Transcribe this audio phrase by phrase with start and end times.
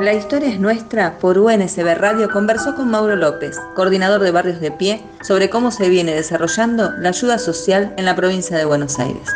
[0.00, 4.70] La historia es nuestra por UNSB Radio conversó con Mauro López, coordinador de Barrios de
[4.70, 9.28] Pie, sobre cómo se viene desarrollando la ayuda social en la provincia de Buenos Aires.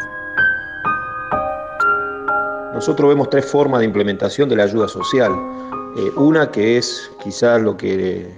[2.72, 5.32] Nosotros vemos tres formas de implementación de la ayuda social.
[5.98, 8.34] Eh, una que es quizás lo que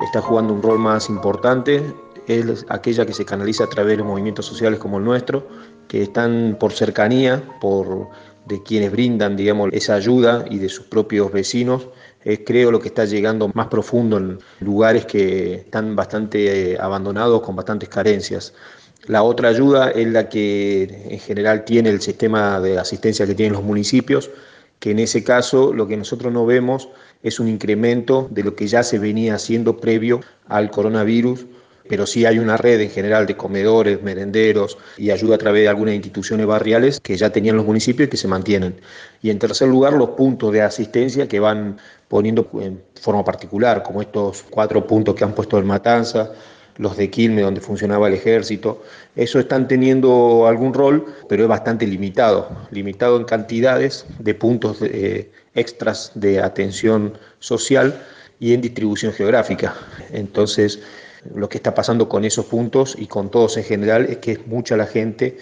[0.00, 1.94] está jugando un rol más importante,
[2.26, 5.46] es aquella que se canaliza a través de movimientos sociales como el nuestro,
[5.88, 8.08] que están por cercanía, por
[8.46, 11.88] de quienes brindan, digamos, esa ayuda y de sus propios vecinos,
[12.24, 17.42] es creo lo que está llegando más profundo en lugares que están bastante eh, abandonados,
[17.42, 18.54] con bastantes carencias.
[19.06, 23.52] La otra ayuda es la que en general tiene el sistema de asistencia que tienen
[23.52, 24.30] los municipios,
[24.80, 26.88] que en ese caso lo que nosotros no vemos
[27.22, 31.46] es un incremento de lo que ya se venía haciendo previo al coronavirus
[31.88, 35.68] pero sí hay una red en general de comedores, merenderos y ayuda a través de
[35.68, 38.80] algunas instituciones barriales que ya tenían los municipios y que se mantienen.
[39.22, 41.78] Y en tercer lugar, los puntos de asistencia que van
[42.08, 46.32] poniendo en forma particular, como estos cuatro puntos que han puesto en Matanza,
[46.78, 48.82] los de Quilme, donde funcionaba el ejército.
[49.14, 55.30] Eso están teniendo algún rol, pero es bastante limitado, limitado en cantidades de puntos eh,
[55.54, 58.02] extras de atención social
[58.38, 59.74] y en distribución geográfica.
[60.12, 60.80] Entonces,
[61.34, 64.46] lo que está pasando con esos puntos y con todos en general es que es
[64.46, 65.36] mucha la gente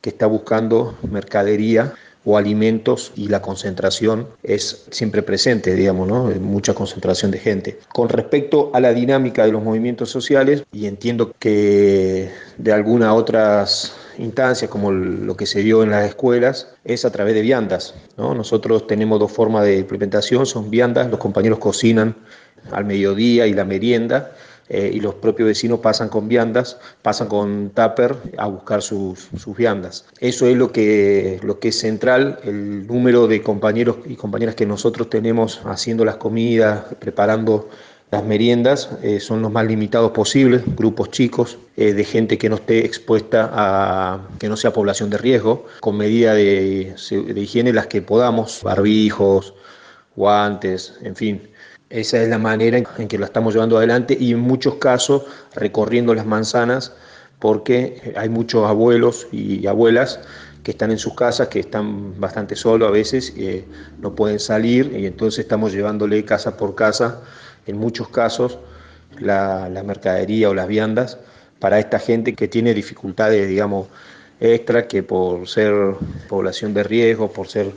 [0.00, 6.24] que está buscando mercadería o alimentos y la concentración es siempre presente, digamos, ¿no?
[6.40, 7.78] Mucha concentración de gente.
[7.92, 13.94] Con respecto a la dinámica de los movimientos sociales, y entiendo que de algunas otras
[14.18, 18.34] instancias, como lo que se dio en las escuelas, es a través de viandas, ¿no?
[18.34, 22.16] Nosotros tenemos dos formas de implementación, son viandas, los compañeros cocinan
[22.70, 24.32] al mediodía y la merienda,
[24.72, 30.06] eh, y los propios vecinos pasan con viandas, pasan con tupper a buscar sus, viandas.
[30.20, 34.66] Eso es lo que, lo que es central, el número de compañeros y compañeras que
[34.66, 37.68] nosotros tenemos haciendo las comidas, preparando
[38.12, 42.56] las meriendas eh, son los más limitados posibles, grupos chicos, eh, de gente que no
[42.56, 47.88] esté expuesta a que no sea población de riesgo, con medida de, de higiene las
[47.88, 49.54] que podamos, barbijos,
[50.16, 51.50] guantes, en fin,
[51.88, 56.14] esa es la manera en que lo estamos llevando adelante y en muchos casos recorriendo
[56.14, 56.92] las manzanas
[57.40, 60.20] porque hay muchos abuelos y abuelas
[60.62, 63.64] que están en sus casas, que están bastante solos a veces, eh,
[63.98, 67.22] no pueden salir y entonces estamos llevándole casa por casa,
[67.66, 68.58] en muchos casos,
[69.18, 71.18] la, la mercadería o las viandas
[71.58, 73.88] para esta gente que tiene dificultades, digamos,
[74.38, 75.74] extra, que por ser
[76.28, 77.72] población de riesgo, por ser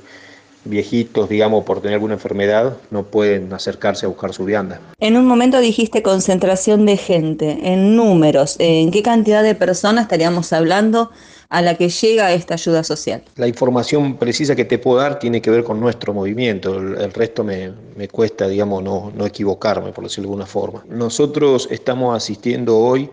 [0.65, 4.79] viejitos, digamos, por tener alguna enfermedad, no pueden acercarse a buscar su vianda.
[4.99, 10.53] En un momento dijiste concentración de gente, en números, ¿en qué cantidad de personas estaríamos
[10.53, 11.11] hablando
[11.49, 13.23] a la que llega esta ayuda social?
[13.35, 17.43] La información precisa que te puedo dar tiene que ver con nuestro movimiento, el, resto
[17.43, 20.83] me, me, cuesta, digamos, no, no equivocarme, por decirlo de alguna forma.
[20.89, 23.09] Nosotros estamos asistiendo hoy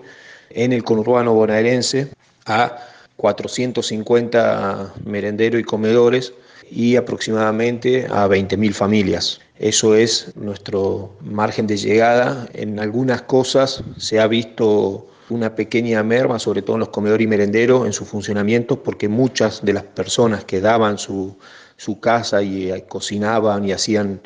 [0.50, 2.08] en el conurbano bonaerense
[2.46, 2.76] a
[3.16, 6.32] 450 merenderos y comedores
[6.70, 9.40] y aproximadamente a 20.000 familias.
[9.58, 12.48] Eso es nuestro margen de llegada.
[12.54, 17.28] En algunas cosas se ha visto una pequeña merma, sobre todo en los comedores y
[17.28, 21.36] merenderos, en su funcionamiento, porque muchas de las personas que daban su,
[21.80, 24.20] su casa y eh, cocinaban y hacían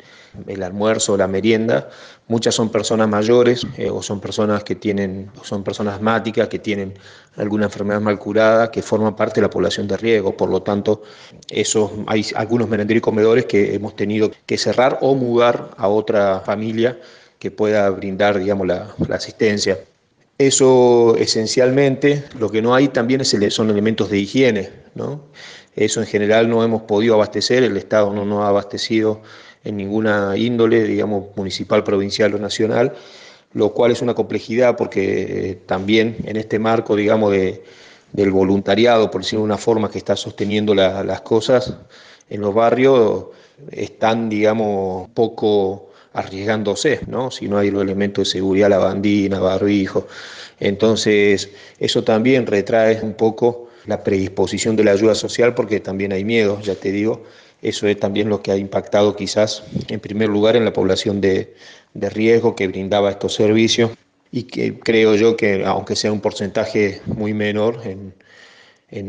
[0.45, 1.87] el almuerzo, la merienda,
[2.27, 6.95] muchas son personas mayores eh, o son personas que tienen, son personas asmáticas, que tienen
[7.37, 10.35] alguna enfermedad mal curada, que forman parte de la población de riesgo.
[10.35, 11.03] Por lo tanto,
[11.47, 16.41] esos, hay algunos merenderos y comedores que hemos tenido que cerrar o mudar a otra
[16.41, 16.99] familia
[17.39, 19.79] que pueda brindar, digamos, la, asistencia.
[20.37, 25.21] Eso esencialmente, lo que no hay también son elementos de higiene, ¿no?
[25.75, 29.21] Eso en general no hemos podido abastecer, el Estado no nos ha abastecido
[29.63, 32.93] en ninguna índole, digamos, municipal, provincial o nacional,
[33.53, 37.63] lo cual es una complejidad porque eh, también en este marco, digamos, de,
[38.13, 41.73] del voluntariado, por decirlo de una forma, que está sosteniendo las cosas
[42.29, 43.25] en los barrios,
[43.71, 47.29] están, digamos, poco arriesgándose, ¿no?
[47.29, 50.07] Si no hay los elementos de seguridad, la bandina, barbijo.
[50.59, 56.23] Entonces, eso también retrae un poco la predisposición de la ayuda social porque también hay
[56.23, 57.23] miedo, ya te digo,
[57.61, 61.55] eso es también lo que ha impactado quizás en primer lugar en la población de,
[61.93, 63.91] riesgo que brindaba estos servicios
[64.31, 68.13] y que creo yo que aunque sea un porcentaje muy menor en,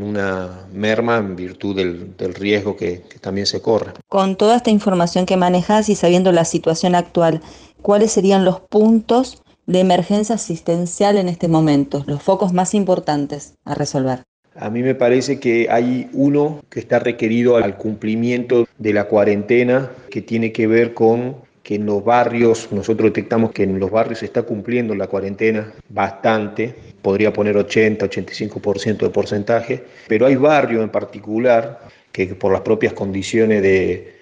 [0.03, 3.93] una merma en virtud del, riesgo que, que, también se corre.
[4.09, 7.41] Con toda esta información que manejas y sabiendo la situación actual,
[7.83, 13.75] ¿cuáles serían los puntos de emergencia asistencial en este momento, los focos más importantes a
[13.75, 14.23] resolver?
[14.59, 19.91] A mí me parece que hay uno que está requerido al cumplimiento de la cuarentena
[20.11, 24.21] que tiene que ver con que en los barrios, nosotros detectamos que en los barrios
[24.21, 26.73] se está cumpliendo la cuarentena bastante,
[27.03, 31.81] podría poner 80, 85% de porcentaje, pero hay barrios en particular
[32.13, 34.13] que por las propias condiciones de,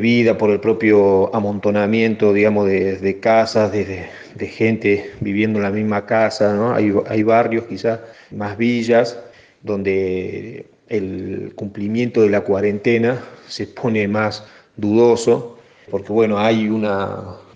[0.00, 6.54] vida, por el propio amontonamiento, digamos, de, casas, de, gente viviendo en la misma casa,
[6.54, 6.74] ¿no?
[6.74, 8.00] hay, hay barrios quizás
[8.30, 9.18] más villas
[9.64, 14.44] donde el cumplimiento de la cuarentena se pone más
[14.76, 15.54] dudoso
[15.90, 17.08] porque bueno, hay unas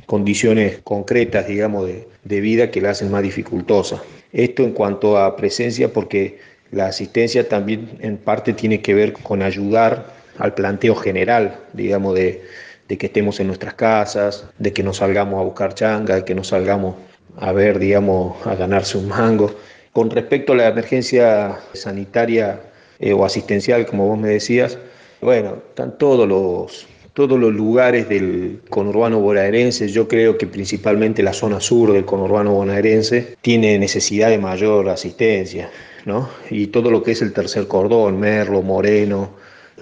[0.07, 4.03] condiciones concretas, digamos, de, de vida que la hacen más dificultosa.
[4.33, 6.39] Esto en cuanto a presencia, porque
[6.71, 12.43] la asistencia también en parte tiene que ver con ayudar al planteo general, digamos, de,
[12.89, 16.35] de, que estemos en nuestras casas, de que no salgamos a buscar changa, de que
[16.35, 16.97] no salgamos
[17.37, 19.55] a ver, digamos, a ganarse un mango.
[19.93, 22.61] Con respecto a la emergencia sanitaria
[22.99, 24.79] eh, o asistencial, como vos me decías,
[25.21, 26.87] bueno, están todos los
[27.19, 32.53] todos los lugares del conurbano bonaerense, yo creo que principalmente la zona sur del conurbano
[32.53, 35.69] bonaerense, tiene necesidad de mayor asistencia,
[36.05, 36.29] ¿no?
[36.49, 39.31] Y todo lo que es el tercer cordón, Merlo, Moreno,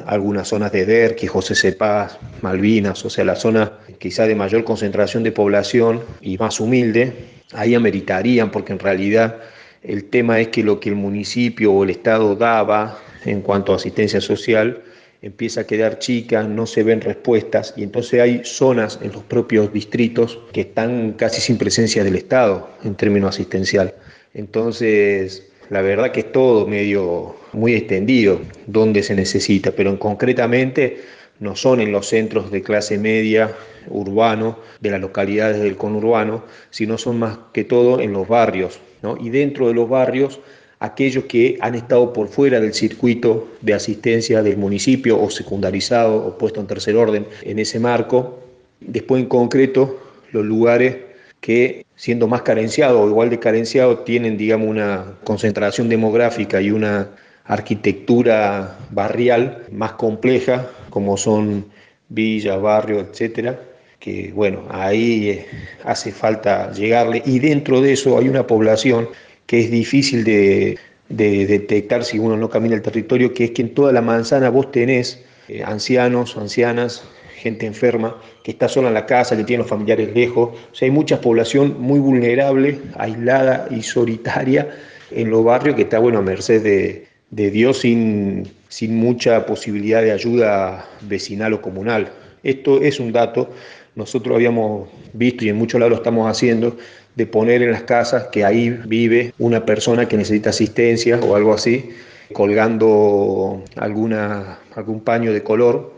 [0.06, 5.22] algunas zonas de Derqui, José Cepaz, Malvinas, o sea, la zona quizá de mayor concentración
[5.22, 7.12] de población y más humilde,
[7.52, 9.36] ahí ameritarían, porque en realidad
[9.86, 13.76] el tema es que lo que el municipio o el Estado daba en cuanto a
[13.76, 14.82] asistencia social,
[15.22, 19.72] empieza a quedar chica, no se ven respuestas y entonces hay zonas en los propios
[19.72, 23.94] distritos que están casi sin presencia del Estado en términos asistencial.
[24.34, 30.98] Entonces, la verdad que es todo medio muy extendido donde se necesita, pero concretamente
[31.40, 33.52] no son en los centros de clase media
[33.88, 38.80] urbano de las localidades del conurbano, sino son más que todo en los barrios.
[39.20, 40.40] Y dentro de los barrios
[40.78, 46.36] aquellos que han estado por fuera del circuito de asistencia del municipio o secundarizado o
[46.36, 48.40] puesto en tercer orden en ese marco.
[48.80, 49.98] Después en concreto
[50.32, 50.96] los lugares
[51.40, 57.10] que siendo más carenciados o igual de carenciados tienen digamos una concentración demográfica y una
[57.44, 61.66] arquitectura barrial más compleja como son
[62.08, 63.58] villas, barrios, etcétera,
[63.98, 65.46] que bueno, ahí eh,
[65.84, 69.08] hace falta llegarle y dentro de eso hay una población
[69.46, 70.78] que es difícil de,
[71.08, 74.72] detectar si uno no camina el territorio, que es que en toda la manzana vos
[74.72, 77.04] tenés eh, ancianos, ancianas,
[77.36, 80.50] gente enferma, que está sola en la casa, que tiene los familiares lejos.
[80.72, 84.68] O sea, hay mucha población muy vulnerable, aislada y solitaria
[85.12, 87.06] en los barrios que está, bueno, a merced de,
[87.50, 92.10] Dios sin, sin mucha posibilidad de ayuda vecinal o comunal.
[92.42, 93.50] Esto es un dato,
[93.96, 96.76] nosotros habíamos visto y en muchos lados lo estamos haciendo,
[97.16, 101.54] de poner en las casas que ahí vive una persona que necesita asistencia o algo
[101.54, 101.90] así,
[102.32, 105.94] colgando alguna, algún paño de color,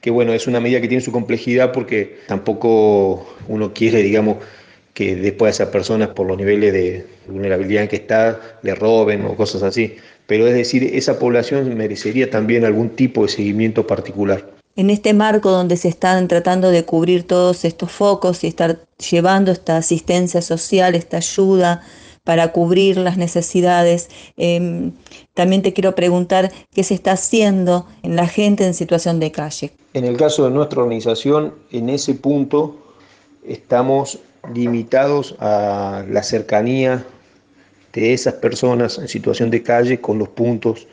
[0.00, 4.38] que bueno, es una medida que tiene su complejidad porque tampoco uno quiere, digamos,
[4.94, 9.24] que después a esa persona, por los niveles de vulnerabilidad en que está, le roben
[9.26, 9.96] o cosas así.
[10.26, 15.50] Pero es decir, esa población merecería también algún tipo de seguimiento particular en este marco
[15.50, 18.80] donde se están tratando de cubrir todos estos focos y estar
[19.10, 21.82] llevando esta asistencia social, esta ayuda
[22.24, 24.08] para cubrir las necesidades.
[24.36, 24.92] Em,
[25.34, 29.72] también te quiero preguntar qué se está haciendo en la gente en situación de calle.
[29.92, 32.76] En el caso de nuestra organización, en ese punto
[33.46, 34.18] estamos
[34.52, 37.06] limitados a la cercanía
[37.92, 40.88] de esas personas en situación de calle con los puntos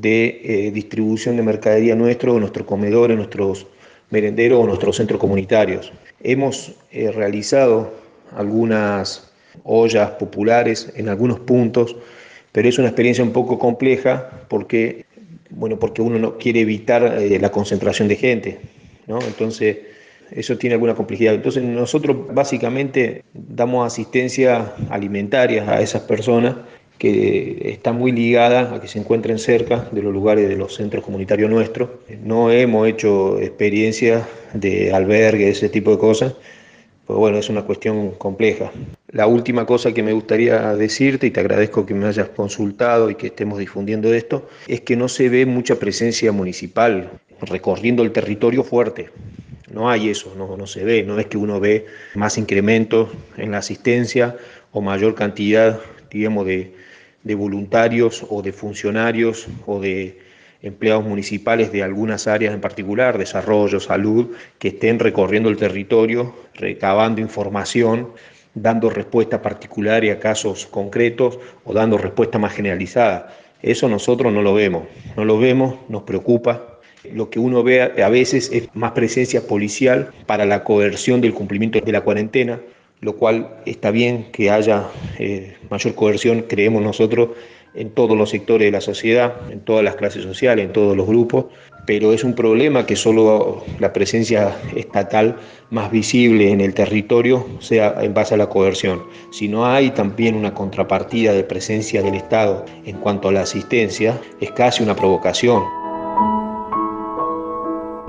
[0.00, 3.66] de eh, distribución de mercadería nuestro, nuestros comedores, nuestros
[4.10, 5.92] merenderos o nuestros centros comunitarios.
[6.22, 7.92] Hemos eh, realizado
[8.36, 9.32] algunas
[9.64, 11.96] ollas populares en algunos puntos,
[12.52, 15.04] pero es una experiencia un poco compleja porque,
[15.50, 18.60] bueno, porque uno no quiere evitar eh, la concentración de gente,
[19.06, 19.18] ¿no?
[19.20, 19.78] Entonces,
[20.30, 21.34] eso tiene alguna complejidad.
[21.34, 26.56] Entonces, nosotros básicamente damos asistencia alimentaria a esas personas
[27.02, 31.02] que está muy ligada a que se encuentren cerca de los lugares de los centros
[31.02, 31.88] comunitarios nuestros.
[32.22, 34.22] No hemos hecho experiencias
[34.54, 36.34] de albergue, ese tipo de cosas,
[37.04, 38.70] pues bueno, es una cuestión compleja.
[39.08, 43.16] La última cosa que me gustaría decirte, y te agradezco que me hayas consultado y
[43.16, 48.62] que estemos difundiendo esto, es que no se ve mucha presencia municipal recorriendo el territorio
[48.62, 49.10] fuerte.
[49.72, 53.50] No hay eso, no, no se ve, no es que uno ve más incrementos en
[53.50, 54.36] la asistencia
[54.70, 55.80] o mayor cantidad,
[56.12, 56.81] digamos, de,
[57.24, 60.18] de voluntarios o de funcionarios o de
[60.62, 67.20] empleados municipales de algunas áreas en particular, desarrollo, salud, que estén recorriendo el territorio, recabando
[67.20, 68.12] información,
[68.54, 73.34] dando respuesta particular a casos concretos o dando respuesta más generalizada.
[73.62, 74.84] Eso nosotros no lo vemos,
[75.16, 76.72] no lo vemos, nos preocupa
[77.10, 81.80] Lo que uno ve a veces es más presencia policial para la coerción del cumplimiento
[81.80, 82.60] de la cuarentena,
[83.02, 84.84] lo cual está bien que haya
[85.18, 87.30] eh, mayor coerción, creemos nosotros,
[87.74, 91.06] en todos los sectores de la sociedad, en todas las clases sociales, en todos los
[91.06, 91.46] grupos,
[91.86, 95.36] pero es un problema que solo la presencia estatal
[95.70, 99.02] más visible en el territorio sea en base a la coerción.
[99.32, 104.20] Si no hay también una contrapartida de presencia del Estado en cuanto a la asistencia,
[104.40, 105.81] es casi una provocación.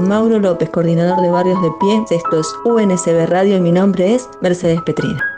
[0.03, 4.29] Mauro López, coordinador de Barrios de Pie, esto es UNSB Radio y mi nombre es
[4.41, 5.32] Mercedes Petrina.